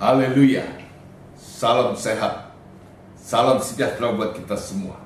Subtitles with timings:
[0.00, 0.64] Haleluya.
[1.36, 2.56] Salam sehat.
[3.12, 4.96] Salam sejahtera buat kita semua.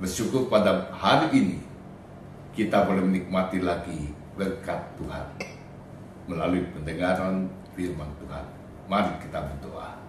[0.00, 1.58] Bersyukur pada hari ini
[2.56, 5.36] kita boleh menikmati lagi berkat Tuhan
[6.24, 7.44] melalui pendengaran
[7.76, 8.48] firman Tuhan.
[8.88, 10.00] Mari kita berdoa.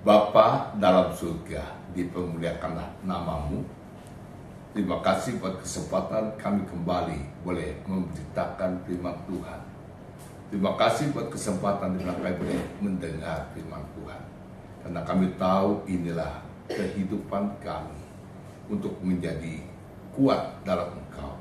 [0.00, 3.60] Bapa dalam surga, dipermuliakanlah namamu.
[4.72, 9.71] Terima kasih buat kesempatan kami kembali boleh memberitakan firman Tuhan.
[10.52, 14.20] Terima kasih buat kesempatan di kami boleh mendengar firman Tuhan.
[14.84, 17.96] Karena kami tahu inilah kehidupan kami
[18.68, 19.64] untuk menjadi
[20.12, 21.40] kuat dalam Engkau.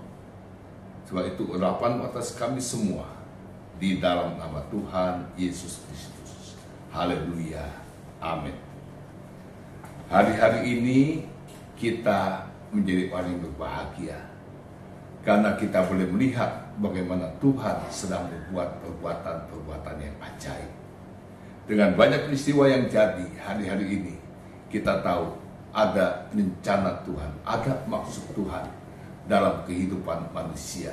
[1.12, 3.04] Sebab itu urapan atas kami semua
[3.76, 6.56] di dalam nama Tuhan Yesus Kristus.
[6.96, 7.68] Haleluya.
[8.24, 8.56] Amin.
[10.08, 11.28] Hari-hari ini
[11.76, 14.31] kita menjadi orang yang berbahagia
[15.22, 20.72] karena kita boleh melihat bagaimana Tuhan sedang berbuat perbuatan-perbuatan yang ajaib.
[21.70, 24.16] Dengan banyak peristiwa yang jadi hari-hari ini,
[24.74, 25.38] kita tahu
[25.72, 28.66] ada rencana Tuhan, ada maksud Tuhan
[29.30, 30.92] dalam kehidupan manusia.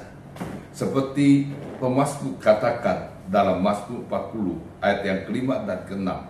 [0.70, 1.50] Seperti
[1.82, 6.20] pemasmur katakan dalam Mazmur 40 ayat yang kelima dan keenam.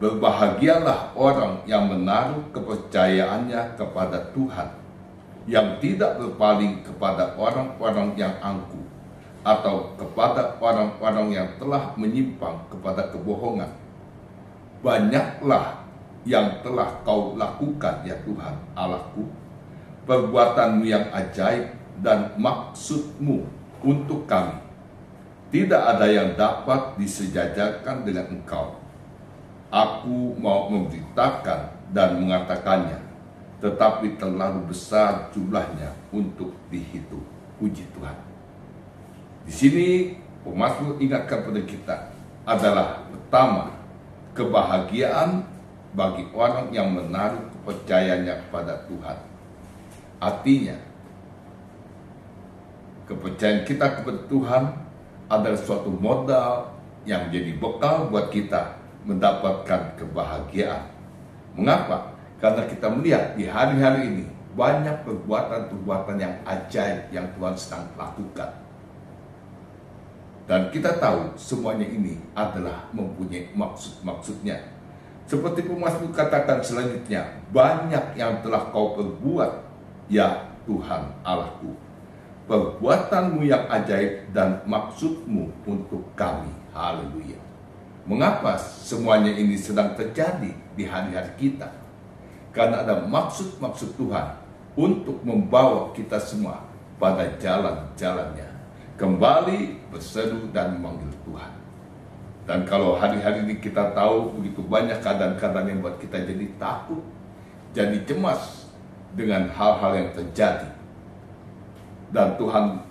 [0.00, 4.68] Berbahagialah orang yang menaruh kepercayaannya kepada Tuhan,
[5.48, 8.84] yang tidak berpaling kepada orang-orang yang angkuh,
[9.40, 13.72] atau kepada orang-orang yang telah menyimpang kepada kebohongan.
[14.84, 15.84] Banyaklah
[16.28, 19.24] yang telah kau lakukan ya Tuhan Allahku,
[20.04, 21.72] perbuatanmu yang ajaib
[22.04, 23.44] dan maksudmu
[23.80, 24.60] untuk kami.
[25.50, 28.80] Tidak ada yang dapat disejajarkan dengan engkau
[29.70, 32.98] Aku mau memberitakan dan mengatakannya,
[33.60, 37.24] tetapi terlalu besar jumlahnya untuk dihitung.
[37.60, 38.16] Puji Tuhan.
[39.44, 39.88] Di sini
[40.40, 41.96] pemazmur ingatkan pada kita
[42.48, 43.68] adalah pertama
[44.32, 45.44] kebahagiaan
[45.92, 49.18] bagi orang yang menaruh kepercayaannya kepada Tuhan.
[50.20, 50.76] Artinya,
[53.04, 54.64] kepercayaan kita kepada Tuhan
[55.28, 56.72] adalah suatu modal
[57.04, 60.84] yang menjadi bekal buat kita mendapatkan kebahagiaan.
[61.56, 62.09] Mengapa?
[62.40, 64.24] Karena kita melihat di hari-hari ini
[64.56, 68.50] banyak perbuatan-perbuatan yang ajaib yang Tuhan sedang lakukan.
[70.50, 74.58] Dan kita tahu semuanya ini adalah mempunyai maksud-maksudnya.
[75.30, 77.22] Seperti pemasmur katakan selanjutnya,
[77.54, 79.62] banyak yang telah kau perbuat,
[80.10, 81.70] ya Tuhan Allahku.
[82.50, 86.50] Perbuatanmu yang ajaib dan maksudmu untuk kami.
[86.74, 87.38] Haleluya.
[88.02, 91.79] Mengapa semuanya ini sedang terjadi di hari-hari kita?
[92.50, 94.26] Karena ada maksud-maksud Tuhan
[94.74, 96.66] untuk membawa kita semua
[96.98, 98.48] pada jalan-jalannya.
[98.98, 101.52] Kembali berseru dan memanggil Tuhan.
[102.44, 107.00] Dan kalau hari-hari ini kita tahu begitu banyak keadaan-keadaan yang buat kita jadi takut,
[107.70, 108.66] jadi cemas
[109.14, 110.68] dengan hal-hal yang terjadi.
[112.10, 112.82] Dan Tuhan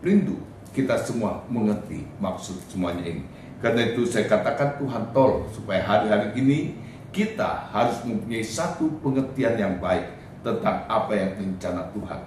[0.00, 0.40] rindu
[0.72, 3.22] kita semua mengerti maksud semuanya ini.
[3.60, 6.58] Karena itu saya katakan Tuhan tolong supaya hari-hari ini
[7.14, 10.10] kita harus mempunyai satu pengertian yang baik
[10.42, 12.20] tentang apa yang rencana Tuhan.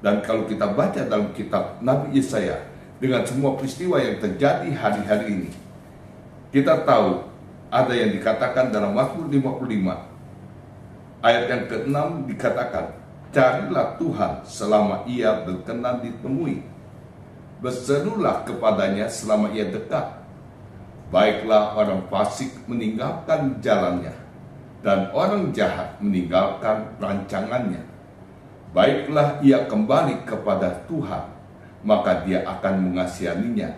[0.00, 2.56] Dan kalau kita baca dalam kitab Nabi Yesaya
[3.02, 5.50] dengan semua peristiwa yang terjadi hari-hari ini,
[6.54, 7.26] kita tahu
[7.68, 11.98] ada yang dikatakan dalam Mazmur 55 ayat yang ke-6
[12.30, 12.86] dikatakan,
[13.34, 16.64] carilah Tuhan selama ia berkenan ditemui.
[17.60, 20.20] Berserulah kepadanya selama ia dekat
[21.10, 24.14] Baiklah orang fasik meninggalkan jalannya,
[24.80, 27.84] dan orang jahat meninggalkan rancangannya.
[28.72, 31.24] Baiklah ia kembali kepada Tuhan,
[31.84, 33.68] maka dia akan mengasihaninya.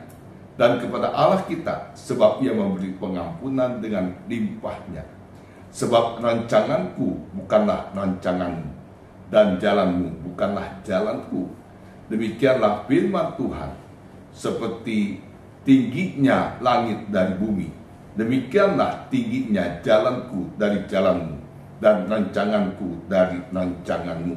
[0.55, 5.03] Dan kepada Allah kita, sebab ia memberi pengampunan dengan limpahnya.
[5.73, 8.69] Sebab rancanganku bukanlah rancanganmu,
[9.33, 11.49] dan jalanmu bukanlah jalanku.
[12.13, 13.73] Demikianlah firman Tuhan,
[14.29, 15.25] seperti
[15.65, 17.82] tingginya langit dari bumi.
[18.13, 21.37] Demikianlah tingginya jalanku dari jalanmu
[21.81, 24.37] dan rancanganku dari rancanganmu.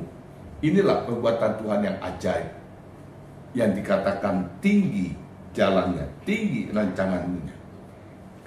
[0.63, 2.50] Inilah perbuatan Tuhan yang ajaib.
[3.56, 5.16] Yang dikatakan tinggi
[5.56, 7.56] jalannya, tinggi rancangannya.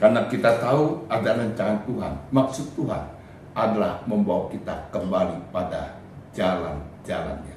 [0.01, 2.13] Karena kita tahu ada rancangan Tuhan.
[2.33, 3.05] Maksud Tuhan
[3.53, 5.97] adalah membawa kita kembali pada
[6.33, 7.57] jalan-jalannya.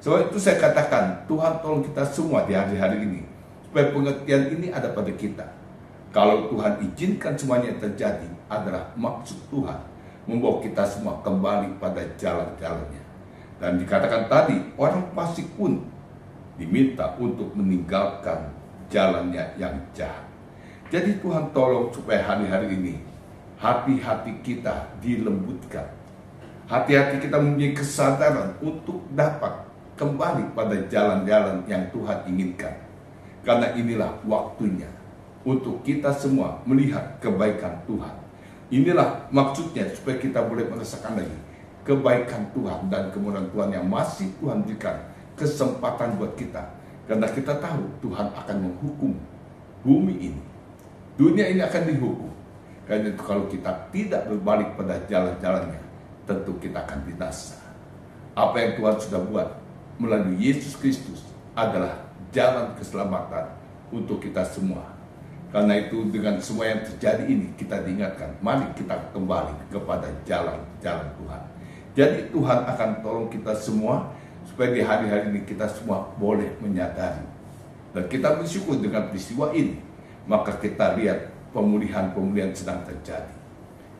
[0.00, 3.24] Sebab itu saya katakan, Tuhan tolong kita semua di hari-hari ini
[3.64, 5.63] Supaya pengertian ini ada pada kita.
[6.14, 9.82] Kalau Tuhan izinkan semuanya terjadi adalah maksud Tuhan
[10.30, 13.02] membawa kita semua kembali pada jalan-jalannya.
[13.58, 15.82] Dan dikatakan tadi, orang fasik pun
[16.54, 18.46] diminta untuk meninggalkan
[18.86, 20.22] jalannya yang jahat.
[20.86, 22.94] Jadi Tuhan tolong supaya hari-hari ini
[23.58, 25.90] hati-hati kita dilembutkan.
[26.70, 29.66] Hati-hati kita mempunyai kesadaran untuk dapat
[29.98, 32.74] kembali pada jalan-jalan yang Tuhan inginkan.
[33.42, 34.88] Karena inilah waktunya
[35.44, 38.16] untuk kita semua melihat kebaikan Tuhan.
[38.72, 41.38] Inilah maksudnya supaya kita boleh merasakan lagi
[41.84, 44.96] kebaikan Tuhan dan kemuliaan Tuhan yang masih Tuhan berikan
[45.36, 46.64] kesempatan buat kita.
[47.04, 49.12] Karena kita tahu Tuhan akan menghukum
[49.84, 50.42] bumi ini.
[51.20, 52.32] Dunia ini akan dihukum.
[52.88, 55.80] Karena itu kalau kita tidak berbalik pada jalan-jalannya,
[56.24, 57.60] tentu kita akan binasa.
[58.32, 59.48] Apa yang Tuhan sudah buat
[60.00, 63.52] melalui Yesus Kristus adalah jalan keselamatan
[63.92, 64.82] untuk kita semua.
[65.54, 71.42] Karena itu dengan semua yang terjadi ini kita diingatkan, mari kita kembali kepada jalan-jalan Tuhan.
[71.94, 74.10] Jadi Tuhan akan tolong kita semua
[74.42, 77.22] supaya di hari-hari ini kita semua boleh menyadari.
[77.94, 79.78] Dan kita bersyukur dengan peristiwa ini,
[80.26, 83.30] maka kita lihat pemulihan-pemulihan sedang terjadi.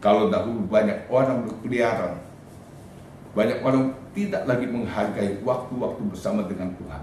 [0.03, 2.19] Kalau dahulu banyak orang berkeliaran,
[3.31, 7.03] banyak orang tidak lagi menghargai waktu-waktu bersama dengan Tuhan.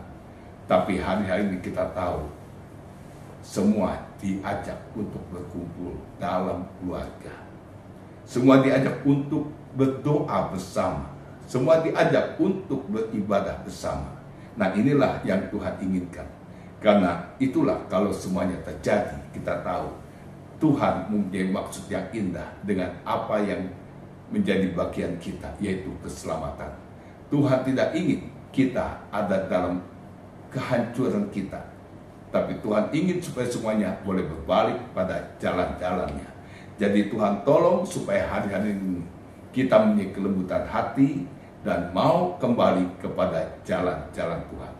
[0.67, 2.40] Tapi hari-hari ini kita tahu
[3.41, 7.33] semua diajak untuk berkumpul dalam keluarga.
[8.23, 11.09] Semua diajak untuk berdoa bersama.
[11.49, 14.13] Semua diajak untuk beribadah bersama.
[14.55, 16.27] Nah inilah yang Tuhan inginkan.
[16.81, 19.89] Karena itulah kalau semuanya terjadi, kita tahu
[20.61, 23.69] Tuhan mempunyai maksud yang indah dengan apa yang
[24.29, 26.69] menjadi bagian kita, yaitu keselamatan.
[27.33, 29.81] Tuhan tidak ingin kita ada dalam
[30.51, 31.59] kehancuran kita,
[32.31, 36.31] tapi Tuhan ingin supaya semuanya boleh berbalik pada jalan-jalannya.
[36.79, 39.03] Jadi Tuhan tolong supaya hari-hari ini
[39.51, 41.27] kita mempunyai kelembutan hati
[41.61, 44.73] dan mau kembali kepada jalan-jalan Tuhan.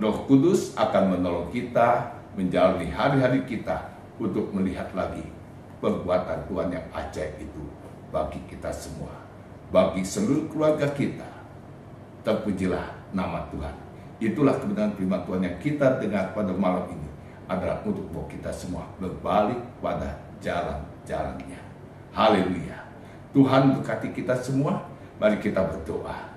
[0.00, 5.22] Roh Kudus akan menolong kita menjalani hari-hari kita untuk melihat lagi
[5.78, 7.62] perbuatan Tuhan yang ajaib itu
[8.10, 9.12] bagi kita semua,
[9.70, 11.28] bagi seluruh keluarga kita.
[12.24, 13.83] Terpujilah nama Tuhan.
[14.22, 17.08] Itulah kebenaran firman Tuhan yang kita dengar pada malam ini
[17.50, 21.60] adalah untuk bahwa kita semua berbalik pada jalan-jalannya.
[22.14, 22.78] Haleluya.
[23.34, 24.86] Tuhan berkati kita semua.
[25.18, 26.34] Mari kita berdoa.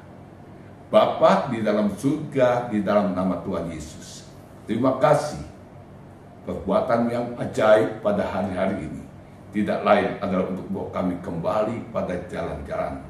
[0.88, 4.25] Bapa di dalam surga, di dalam nama Tuhan Yesus.
[4.63, 5.44] Terima kasih
[6.47, 9.03] perbuatan yang ajaib pada hari-hari ini.
[9.51, 13.03] Tidak lain adalah untuk bawa kami kembali pada jalan-jalan.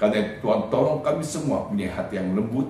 [0.00, 2.68] Karena Tuhan tolong kami semua punya hati yang lembut,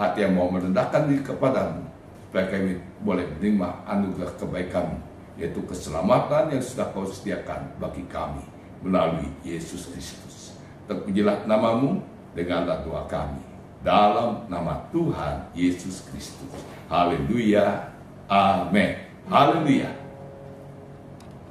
[0.00, 1.84] hati yang mau merendahkan diri kepadamu,
[2.32, 4.96] supaya kami boleh menerima anugerah kebaikan
[5.40, 8.44] yaitu keselamatan yang sudah kau sediakan bagi kami
[8.84, 10.56] melalui Yesus Kristus.
[10.88, 12.00] Terpujilah namamu
[12.32, 13.40] dengan doa kami.
[13.80, 16.52] Dalam nama Tuhan Yesus Kristus.
[16.92, 17.88] Haleluya.
[18.28, 18.92] Amin.
[19.32, 19.99] Haleluya.